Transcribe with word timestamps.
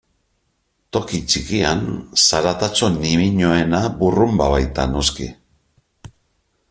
Toki 0.95 1.19
txikian, 1.33 1.83
zaratatxo 2.25 2.87
ñimiñoena 3.03 3.79
burrunba 4.01 4.49
baita, 4.55 4.83
noski. 4.95 5.27